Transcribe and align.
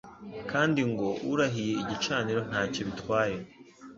Kandi 0.51 0.81
ngo: 0.91 1.07
urahiye 1.31 1.73
igicaniro 1.83 2.39
ntacyo 2.49 2.81
bitwaye. 2.87 3.37